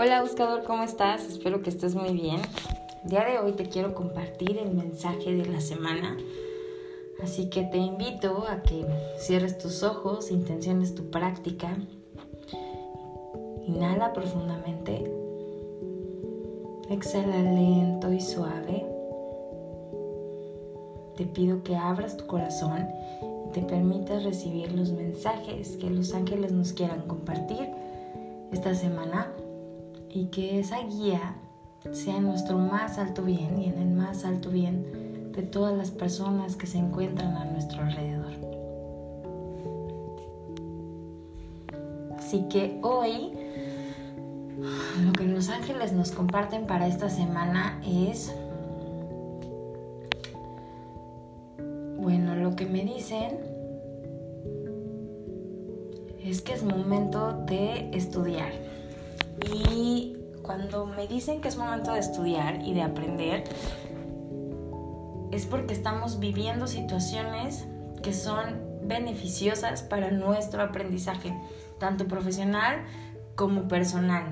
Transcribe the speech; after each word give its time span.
Hola 0.00 0.22
buscador, 0.22 0.62
¿cómo 0.62 0.84
estás? 0.84 1.26
Espero 1.26 1.60
que 1.60 1.70
estés 1.70 1.96
muy 1.96 2.12
bien. 2.12 2.40
El 3.02 3.10
día 3.10 3.24
de 3.24 3.40
hoy 3.40 3.54
te 3.54 3.68
quiero 3.68 3.96
compartir 3.96 4.56
el 4.56 4.72
mensaje 4.72 5.34
de 5.34 5.44
la 5.46 5.60
semana. 5.60 6.16
Así 7.20 7.50
que 7.50 7.64
te 7.64 7.78
invito 7.78 8.46
a 8.48 8.62
que 8.62 8.86
cierres 9.18 9.58
tus 9.58 9.82
ojos, 9.82 10.30
intenciones 10.30 10.94
tu 10.94 11.10
práctica. 11.10 11.76
Inhala 13.66 14.12
profundamente. 14.12 15.10
Exhala 16.90 17.42
lento 17.42 18.12
y 18.12 18.20
suave. 18.20 18.86
Te 21.16 21.26
pido 21.26 21.64
que 21.64 21.74
abras 21.74 22.16
tu 22.16 22.24
corazón 22.28 22.86
y 23.48 23.52
te 23.52 23.62
permitas 23.62 24.22
recibir 24.22 24.70
los 24.74 24.92
mensajes 24.92 25.76
que 25.76 25.90
los 25.90 26.14
ángeles 26.14 26.52
nos 26.52 26.72
quieran 26.72 27.02
compartir 27.08 27.68
esta 28.52 28.76
semana 28.76 29.32
y 30.10 30.26
que 30.26 30.58
esa 30.58 30.82
guía 30.86 31.36
sea 31.92 32.16
en 32.16 32.24
nuestro 32.24 32.58
más 32.58 32.98
alto 32.98 33.22
bien 33.22 33.60
y 33.62 33.66
en 33.66 33.78
el 33.78 33.88
más 33.88 34.24
alto 34.24 34.50
bien 34.50 35.32
de 35.32 35.42
todas 35.42 35.76
las 35.76 35.90
personas 35.90 36.56
que 36.56 36.66
se 36.66 36.78
encuentran 36.78 37.36
a 37.36 37.44
nuestro 37.44 37.82
alrededor. 37.82 38.32
Así 42.18 42.44
que 42.50 42.78
hoy 42.82 43.32
lo 45.04 45.12
que 45.12 45.24
los 45.24 45.48
ángeles 45.48 45.92
nos 45.92 46.10
comparten 46.10 46.66
para 46.66 46.88
esta 46.88 47.08
semana 47.08 47.80
es, 47.86 48.34
bueno, 51.98 52.34
lo 52.34 52.56
que 52.56 52.66
me 52.66 52.84
dicen 52.84 53.38
es 56.22 56.42
que 56.42 56.52
es 56.52 56.64
momento 56.64 57.32
de 57.46 57.88
estudiar. 57.92 58.77
Y 59.46 60.16
cuando 60.42 60.86
me 60.86 61.06
dicen 61.06 61.40
que 61.40 61.48
es 61.48 61.56
momento 61.56 61.92
de 61.92 62.00
estudiar 62.00 62.62
y 62.62 62.74
de 62.74 62.82
aprender, 62.82 63.44
es 65.30 65.46
porque 65.46 65.74
estamos 65.74 66.18
viviendo 66.18 66.66
situaciones 66.66 67.66
que 68.02 68.14
son 68.14 68.68
beneficiosas 68.82 69.82
para 69.82 70.10
nuestro 70.10 70.62
aprendizaje, 70.62 71.34
tanto 71.78 72.08
profesional 72.08 72.84
como 73.34 73.68
personal. 73.68 74.24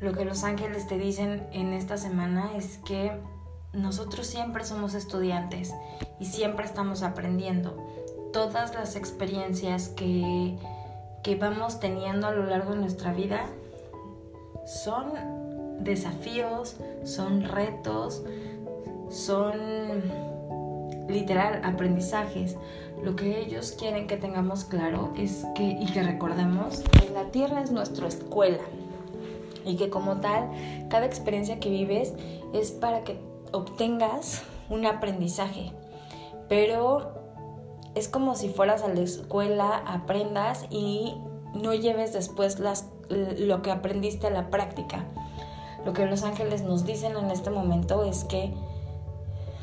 Lo 0.00 0.12
que 0.12 0.24
los 0.24 0.44
ángeles 0.44 0.86
te 0.86 0.98
dicen 0.98 1.46
en 1.52 1.72
esta 1.72 1.96
semana 1.96 2.56
es 2.56 2.78
que 2.78 3.12
nosotros 3.72 4.26
siempre 4.26 4.64
somos 4.64 4.94
estudiantes 4.94 5.72
y 6.20 6.26
siempre 6.26 6.64
estamos 6.64 7.02
aprendiendo. 7.02 7.76
Todas 8.32 8.74
las 8.74 8.96
experiencias 8.96 9.88
que 9.88 10.56
que 11.22 11.36
vamos 11.36 11.80
teniendo 11.80 12.26
a 12.26 12.32
lo 12.32 12.44
largo 12.44 12.72
de 12.72 12.80
nuestra 12.80 13.12
vida 13.12 13.46
son 14.66 15.12
desafíos, 15.80 16.76
son 17.04 17.44
retos, 17.44 18.22
son 19.08 19.52
literal 21.08 21.60
aprendizajes. 21.64 22.56
Lo 23.02 23.16
que 23.16 23.40
ellos 23.40 23.74
quieren 23.78 24.06
que 24.06 24.16
tengamos 24.16 24.64
claro 24.64 25.12
es 25.16 25.44
que 25.54 25.64
y 25.64 25.86
que 25.86 26.02
recordemos 26.02 26.80
que 26.80 27.10
la 27.10 27.30
tierra 27.30 27.62
es 27.62 27.70
nuestra 27.72 28.06
escuela 28.06 28.62
y 29.64 29.76
que 29.76 29.90
como 29.90 30.20
tal 30.20 30.50
cada 30.88 31.06
experiencia 31.06 31.58
que 31.58 31.70
vives 31.70 32.14
es 32.52 32.70
para 32.70 33.02
que 33.04 33.18
obtengas 33.52 34.42
un 34.70 34.86
aprendizaje. 34.86 35.72
Pero 36.48 37.21
es 37.94 38.08
como 38.08 38.34
si 38.34 38.48
fueras 38.48 38.82
a 38.82 38.88
la 38.88 39.00
escuela, 39.00 39.82
aprendas 39.86 40.66
y 40.70 41.14
no 41.54 41.74
lleves 41.74 42.12
después 42.12 42.58
lo 43.08 43.62
que 43.62 43.70
aprendiste 43.70 44.26
a 44.26 44.30
la 44.30 44.50
práctica. 44.50 45.04
Lo 45.84 45.92
que 45.92 46.06
los 46.06 46.22
ángeles 46.22 46.62
nos 46.62 46.84
dicen 46.84 47.16
en 47.16 47.30
este 47.30 47.50
momento 47.50 48.04
es 48.04 48.24
que 48.24 48.52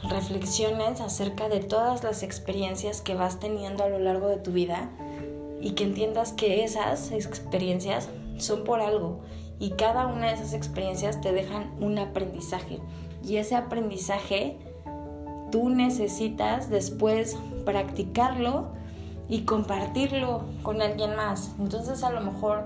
reflexiones 0.09 1.01
acerca 1.01 1.49
de 1.49 1.59
todas 1.59 2.03
las 2.03 2.23
experiencias 2.23 3.01
que 3.01 3.15
vas 3.15 3.39
teniendo 3.39 3.83
a 3.83 3.89
lo 3.89 3.99
largo 3.99 4.27
de 4.27 4.37
tu 4.37 4.51
vida 4.51 4.89
y 5.61 5.71
que 5.71 5.83
entiendas 5.83 6.33
que 6.33 6.63
esas 6.63 7.11
experiencias 7.11 8.09
son 8.37 8.63
por 8.63 8.79
algo 8.79 9.19
y 9.59 9.71
cada 9.71 10.07
una 10.07 10.27
de 10.27 10.33
esas 10.33 10.53
experiencias 10.53 11.19
te 11.19 11.33
dejan 11.33 11.73
un 11.81 11.99
aprendizaje 11.99 12.79
y 13.25 13.37
ese 13.37 13.55
aprendizaje 13.55 14.57
tú 15.51 15.69
necesitas 15.69 16.69
después 16.69 17.37
practicarlo 17.65 18.69
y 19.27 19.41
compartirlo 19.41 20.43
con 20.63 20.81
alguien 20.81 21.15
más. 21.15 21.51
Entonces 21.59 22.03
a 22.03 22.11
lo 22.11 22.21
mejor 22.21 22.65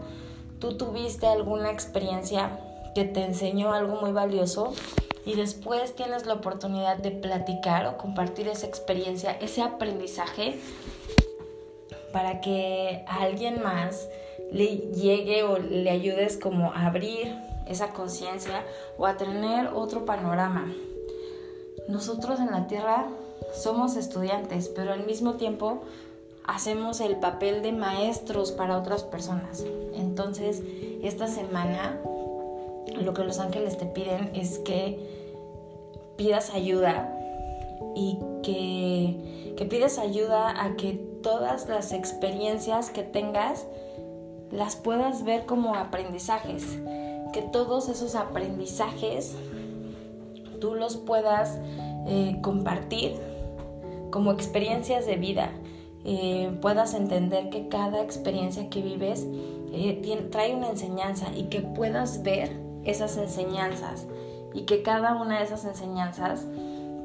tú 0.60 0.78
tuviste 0.78 1.28
alguna 1.28 1.72
experiencia 1.72 2.60
que 2.96 3.04
te 3.06 3.24
enseñó 3.24 3.74
algo 3.74 4.00
muy 4.00 4.12
valioso 4.12 4.74
y 5.26 5.36
después 5.36 5.96
tienes 5.96 6.26
la 6.26 6.36
oportunidad 6.36 6.98
de 6.98 7.12
platicar 7.12 7.86
o 7.88 7.98
compartir 7.98 8.48
esa 8.48 8.68
experiencia, 8.68 9.32
ese 9.32 9.62
aprendizaje 9.62 10.60
para 12.12 12.42
que 12.42 13.04
a 13.08 13.24
alguien 13.24 13.62
más 13.62 14.08
le 14.52 14.78
llegue 14.78 15.44
o 15.44 15.58
le 15.58 15.90
ayudes 15.90 16.38
como 16.38 16.72
a 16.72 16.86
abrir 16.86 17.36
esa 17.68 17.90
conciencia 17.90 18.64
o 18.98 19.06
a 19.08 19.18
tener 19.18 19.68
otro 19.68 20.06
panorama. 20.06 20.72
Nosotros 21.88 22.40
en 22.40 22.52
la 22.52 22.68
Tierra 22.68 23.08
somos 23.54 23.96
estudiantes, 23.98 24.70
pero 24.70 24.94
al 24.94 25.06
mismo 25.06 25.34
tiempo 25.34 25.82
hacemos 26.46 27.00
el 27.02 27.18
papel 27.18 27.62
de 27.62 27.72
maestros 27.72 28.52
para 28.52 28.78
otras 28.78 29.04
personas. 29.04 29.64
Entonces, 29.94 30.62
esta 31.02 31.28
semana 31.28 32.00
lo 32.96 33.14
que 33.14 33.24
los 33.24 33.40
ángeles 33.40 33.78
te 33.78 33.86
piden 33.86 34.32
es 34.34 34.60
que 34.60 35.00
pidas 36.18 36.52
ayuda 36.54 37.20
y 37.96 38.18
que, 38.44 39.54
que 39.58 39.66
pides 39.66 40.00
ayuda 40.00 40.64
a 40.64 40.76
que 40.76 40.94
todas 41.22 41.68
las 41.68 41.92
experiencias 41.92 42.90
que 42.90 43.04
tengas 43.04 43.66
las 44.52 44.76
puedas 44.76 45.24
ver 45.24 45.46
como 45.46 45.76
aprendizajes, 45.76 46.64
que 47.34 47.42
todos 47.42 47.90
esos 47.90 48.16
aprendizajes 48.16 49.34
tú 50.64 50.76
los 50.76 50.96
puedas 50.96 51.60
eh, 52.08 52.38
compartir 52.42 53.18
como 54.12 54.32
experiencias 54.32 55.06
de 55.06 55.18
vida, 55.18 55.50
eh, 56.06 56.58
puedas 56.62 56.94
entender 56.94 57.50
que 57.50 57.68
cada 57.68 58.02
experiencia 58.02 58.70
que 58.70 58.82
vives 58.82 59.28
eh, 59.74 60.30
trae 60.32 60.56
una 60.56 60.70
enseñanza 60.70 61.28
y 61.36 61.44
que 61.50 61.60
puedas 61.60 62.24
ver 62.24 62.50
esas 62.86 63.18
enseñanzas 63.18 64.08
y 64.54 64.62
que 64.62 64.84
cada 64.84 65.22
una 65.22 65.40
de 65.40 65.44
esas 65.44 65.66
enseñanzas 65.66 66.46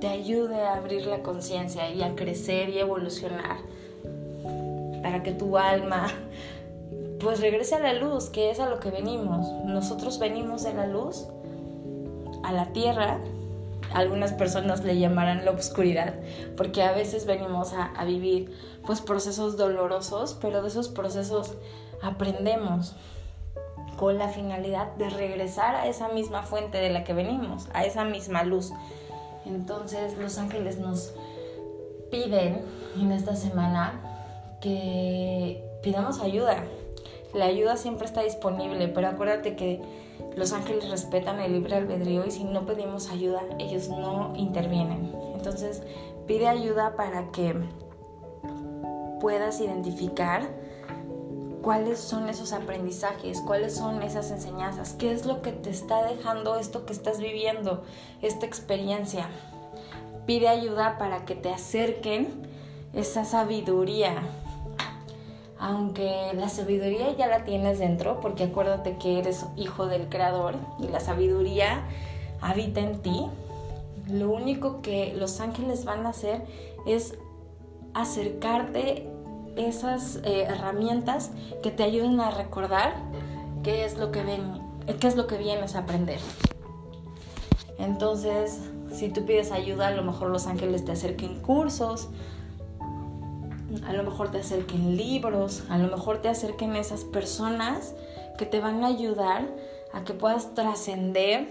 te 0.01 0.07
ayude 0.07 0.63
a 0.63 0.77
abrir 0.77 1.05
la 1.07 1.25
conciencia 1.25 1.91
y 1.91 2.03
a 2.03 2.15
crecer 2.15 2.69
y 2.69 2.79
evolucionar 2.79 3.57
para 5.03 5.25
que 5.25 5.33
tu 5.33 5.59
alma 5.59 6.07
pues 7.19 7.41
regrese 7.41 7.75
a 7.75 7.81
la 7.81 7.95
luz, 7.95 8.31
que 8.31 8.53
es 8.53 8.61
a 8.61 8.69
lo 8.69 8.79
que 8.79 8.93
venimos. 8.93 9.51
Nosotros 9.65 10.21
venimos 10.21 10.63
de 10.63 10.75
la 10.75 10.87
luz 10.87 11.27
a 12.45 12.53
la 12.53 12.67
tierra 12.67 13.19
algunas 13.95 14.33
personas 14.33 14.85
le 14.85 14.99
llamarán 14.99 15.45
la 15.45 15.51
oscuridad, 15.53 16.15
porque 16.57 16.83
a 16.83 16.93
veces 16.93 17.27
venimos 17.27 17.73
a, 17.73 18.05
vivir 18.05 18.53
pues 18.87 19.01
procesos 19.01 19.57
dolorosos, 19.57 20.37
pero 20.41 20.63
de 20.63 20.69
esos 20.69 20.89
procesos 20.89 21.55
aprendemos 22.03 22.95
con 23.97 24.19
la 24.19 24.29
finalidad 24.29 24.95
de 24.97 25.11
regresar 25.11 25.75
a 25.75 25.89
esa 25.89 26.09
misma 26.09 26.43
fuente 26.43 26.79
de 26.79 26.91
la 26.91 27.05
que 27.05 27.13
venimos, 27.13 27.69
a 27.73 27.85
esa 27.85 28.05
misma 28.05 28.45
luz. 28.45 28.73
Entonces 29.45 30.17
los 30.19 30.39
ángeles 30.39 30.79
nos 30.79 31.15
piden 32.11 32.63
en 32.97 33.13
esta 33.13 33.35
semana 33.35 34.01
que 34.61 35.65
pidamos 35.83 36.21
ayuda. 36.21 36.65
La 37.35 37.47
ayuda 37.47 37.77
siempre 37.77 38.07
está 38.07 38.23
disponible, 38.23 38.89
pero 38.89 39.09
acuérdate 39.09 39.55
que 39.55 39.81
los 40.37 40.53
ángeles 40.53 40.89
respetan 40.89 41.41
el 41.41 41.53
libre 41.53 41.77
albedrío 41.77 42.25
y 42.25 42.31
si 42.31 42.45
no 42.45 42.65
pedimos 42.65 43.11
ayuda, 43.11 43.43
ellos 43.59 43.89
no 43.89 44.33
intervienen. 44.37 45.13
Entonces, 45.35 45.83
pide 46.27 46.47
ayuda 46.49 46.97
para 46.97 47.31
que 47.31 47.55
puedas 49.21 49.61
identificar 49.61 50.49
cuáles 51.63 51.99
son 51.99 52.29
esos 52.29 52.53
aprendizajes, 52.53 53.41
cuáles 53.41 53.75
son 53.75 54.03
esas 54.03 54.31
enseñanzas, 54.31 54.95
qué 54.95 55.13
es 55.13 55.27
lo 55.27 55.43
que 55.43 55.53
te 55.53 55.71
está 55.71 56.05
dejando 56.05 56.57
esto 56.57 56.87
que 56.87 56.93
estás 56.93 57.19
viviendo, 57.19 57.83
esta 58.23 58.47
experiencia. 58.47 59.29
Pide 60.25 60.49
ayuda 60.49 60.99
para 60.99 61.25
que 61.25 61.35
te 61.35 61.51
acerquen 61.51 62.47
esa 62.93 63.25
sabiduría, 63.25 64.23
aunque 65.59 66.33
la 66.35 66.49
sabiduría 66.49 67.17
ya 67.17 67.27
la 67.27 67.45
tienes 67.45 67.79
dentro, 67.79 68.21
porque 68.21 68.45
acuérdate 68.45 68.97
que 68.97 69.19
eres 69.19 69.47
hijo 69.57 69.87
del 69.87 70.09
Creador 70.09 70.55
y 70.79 70.89
la 70.89 71.01
sabiduría 71.01 71.83
habita 72.41 72.81
en 72.81 73.03
ti, 73.03 73.27
lo 74.09 74.31
único 74.31 74.81
que 74.81 75.15
los 75.15 75.41
ángeles 75.41 75.85
van 75.85 76.07
a 76.07 76.11
hacer 76.11 76.43
es 76.87 77.15
acercarte 77.95 79.09
esas 79.57 80.21
eh, 80.25 80.43
herramientas 80.43 81.33
que 81.63 81.71
te 81.71 81.83
ayuden 81.83 82.21
a 82.21 82.31
recordar 82.31 82.95
qué 83.63 83.85
es 83.85 83.99
lo 83.99 84.13
que 84.13 84.23
qué 85.01 85.07
es 85.07 85.17
lo 85.17 85.27
que 85.27 85.37
vienes 85.37 85.75
a 85.75 85.81
aprender. 85.81 86.21
Entonces, 87.79 88.61
si 88.93 89.09
tú 89.09 89.25
pides 89.25 89.53
ayuda, 89.53 89.89
a 89.89 89.91
lo 89.91 90.03
mejor 90.03 90.31
los 90.31 90.47
ángeles 90.47 90.85
te 90.85 90.93
acerquen 90.93 91.41
cursos, 91.41 92.09
a 93.87 93.93
lo 93.93 94.03
mejor 94.03 94.31
te 94.31 94.39
acerquen 94.39 94.97
libros, 94.97 95.65
a 95.69 95.79
lo 95.79 95.89
mejor 95.89 96.23
te 96.23 96.29
acerquen 96.29 96.77
esas 96.77 97.05
personas 97.05 97.95
que 98.39 98.47
te 98.47 98.61
van 98.61 98.85
a 98.85 98.89
ayudar 98.89 99.47
a 99.93 100.05
que 100.05 100.15
puedas 100.15 100.55
trascender 100.55 101.49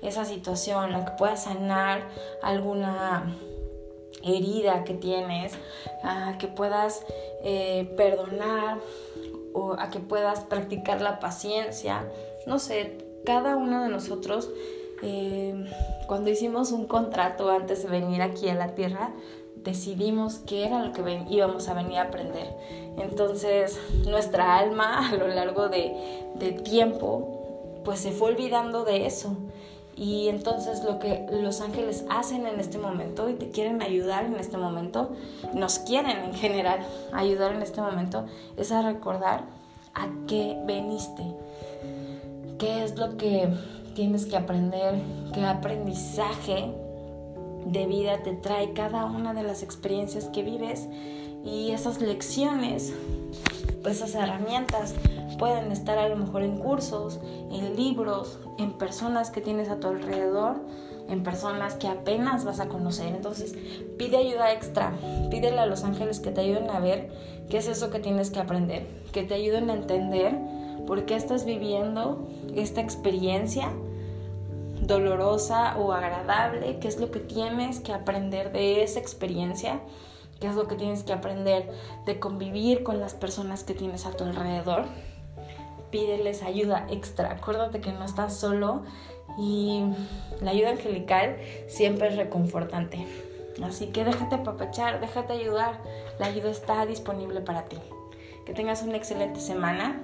esa 0.00 0.24
situación, 0.24 0.94
a 0.94 1.04
que 1.04 1.12
puedas 1.12 1.44
sanar 1.44 2.08
alguna 2.42 3.34
herida 4.22 4.84
que 4.84 4.94
tienes, 4.94 5.54
a 6.02 6.38
que 6.38 6.48
puedas 6.48 7.04
eh, 7.44 7.92
perdonar 7.96 8.78
o 9.52 9.74
a 9.78 9.90
que 9.90 10.00
puedas 10.00 10.40
practicar 10.40 11.00
la 11.00 11.20
paciencia. 11.20 12.08
No 12.46 12.58
sé, 12.58 12.98
cada 13.24 13.56
uno 13.56 13.82
de 13.82 13.88
nosotros, 13.88 14.50
eh, 15.02 15.66
cuando 16.06 16.30
hicimos 16.30 16.72
un 16.72 16.86
contrato 16.86 17.50
antes 17.50 17.82
de 17.82 17.88
venir 17.88 18.22
aquí 18.22 18.48
a 18.48 18.54
la 18.54 18.74
tierra, 18.74 19.12
decidimos 19.64 20.38
qué 20.46 20.66
era 20.66 20.84
lo 20.84 20.92
que 20.92 21.24
íbamos 21.30 21.68
a 21.68 21.74
venir 21.74 21.98
a 21.98 22.02
aprender. 22.02 22.54
Entonces, 22.98 23.80
nuestra 24.06 24.58
alma 24.58 25.08
a 25.10 25.14
lo 25.14 25.28
largo 25.28 25.68
de, 25.68 26.22
tiempo, 26.64 27.80
pues 27.84 28.00
se 28.00 28.12
fue 28.12 28.32
olvidando 28.32 28.84
de 28.84 29.06
eso. 29.06 29.36
Y 29.94 30.28
entonces 30.28 30.82
lo 30.84 30.98
que 30.98 31.26
los 31.30 31.60
ángeles 31.60 32.04
hacen 32.08 32.46
en 32.46 32.58
este 32.58 32.78
momento 32.78 33.28
y 33.28 33.34
te 33.34 33.50
quieren 33.50 33.82
ayudar 33.82 34.24
en 34.24 34.36
este 34.36 34.56
momento, 34.56 35.10
nos 35.54 35.78
quieren 35.80 36.16
en 36.24 36.34
general 36.34 36.80
ayudar 37.12 37.54
en 37.54 37.62
este 37.62 37.82
momento, 37.82 38.24
es 38.56 38.72
a 38.72 38.80
recordar 38.80 39.44
a 39.94 40.08
qué 40.26 40.58
veniste, 40.64 41.22
qué 42.58 42.82
es 42.82 42.96
lo 42.96 43.18
que 43.18 43.48
tienes 43.94 44.24
que 44.24 44.36
aprender, 44.36 44.94
qué 45.34 45.44
aprendizaje 45.44 46.72
de 47.66 47.86
vida 47.86 48.22
te 48.22 48.32
trae 48.32 48.72
cada 48.72 49.04
una 49.04 49.34
de 49.34 49.42
las 49.42 49.62
experiencias 49.62 50.26
que 50.26 50.42
vives 50.42 50.88
y 51.44 51.72
esas 51.72 52.00
lecciones, 52.00 52.92
esas 53.84 54.14
herramientas 54.14 54.94
pueden 55.38 55.72
estar 55.72 55.98
a 55.98 56.08
lo 56.08 56.16
mejor 56.16 56.42
en 56.42 56.58
cursos, 56.58 57.18
en 57.50 57.76
libros, 57.76 58.38
en 58.58 58.72
personas 58.72 59.30
que 59.30 59.40
tienes 59.40 59.68
a 59.68 59.80
tu 59.80 59.88
alrededor, 59.88 60.60
en 61.08 61.22
personas 61.22 61.74
que 61.74 61.88
apenas 61.88 62.44
vas 62.44 62.60
a 62.60 62.68
conocer. 62.68 63.08
Entonces, 63.08 63.54
pide 63.98 64.18
ayuda 64.18 64.52
extra, 64.52 64.92
pídele 65.30 65.58
a 65.58 65.66
los 65.66 65.84
ángeles 65.84 66.20
que 66.20 66.30
te 66.30 66.42
ayuden 66.42 66.70
a 66.70 66.78
ver 66.78 67.10
qué 67.50 67.58
es 67.58 67.66
eso 67.66 67.90
que 67.90 67.98
tienes 67.98 68.30
que 68.30 68.40
aprender, 68.40 68.86
que 69.12 69.24
te 69.24 69.34
ayuden 69.34 69.68
a 69.70 69.74
entender 69.74 70.38
por 70.86 71.04
qué 71.04 71.16
estás 71.16 71.44
viviendo 71.44 72.28
esta 72.54 72.80
experiencia 72.80 73.72
dolorosa 74.82 75.76
o 75.78 75.92
agradable, 75.92 76.78
qué 76.80 76.88
es 76.88 76.98
lo 76.98 77.10
que 77.10 77.20
tienes 77.20 77.80
que 77.80 77.92
aprender 77.92 78.52
de 78.52 78.82
esa 78.82 78.98
experiencia, 78.98 79.80
qué 80.40 80.48
es 80.48 80.54
lo 80.54 80.66
que 80.66 80.74
tienes 80.74 81.04
que 81.04 81.12
aprender 81.12 81.70
de 82.04 82.18
convivir 82.18 82.82
con 82.82 83.00
las 83.00 83.14
personas 83.14 83.64
que 83.64 83.74
tienes 83.74 84.06
a 84.06 84.10
tu 84.10 84.24
alrededor. 84.24 84.84
Pídeles 85.90 86.42
ayuda 86.42 86.86
extra, 86.90 87.32
acuérdate 87.32 87.80
que 87.80 87.92
no 87.92 88.04
estás 88.04 88.34
solo 88.34 88.82
y 89.38 89.84
la 90.40 90.50
ayuda 90.50 90.70
angelical 90.70 91.36
siempre 91.68 92.08
es 92.08 92.16
reconfortante. 92.16 93.06
Así 93.62 93.88
que 93.88 94.04
déjate 94.04 94.36
apapachar, 94.36 95.00
déjate 95.00 95.34
ayudar, 95.34 95.78
la 96.18 96.26
ayuda 96.26 96.50
está 96.50 96.86
disponible 96.86 97.40
para 97.40 97.66
ti. 97.66 97.76
Que 98.46 98.54
tengas 98.54 98.82
una 98.82 98.96
excelente 98.96 99.40
semana, 99.40 100.00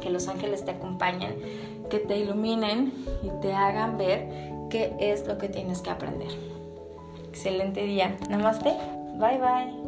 que 0.00 0.10
los 0.10 0.28
ángeles 0.28 0.64
te 0.64 0.72
acompañen 0.72 1.36
que 1.92 1.98
te 1.98 2.16
iluminen 2.16 2.90
y 3.22 3.28
te 3.42 3.52
hagan 3.52 3.98
ver 3.98 4.26
qué 4.70 4.94
es 4.98 5.26
lo 5.26 5.36
que 5.36 5.50
tienes 5.50 5.82
que 5.82 5.90
aprender. 5.90 6.30
Excelente 7.28 7.84
día. 7.84 8.16
Namaste. 8.30 8.72
Bye 9.18 9.38
bye. 9.38 9.81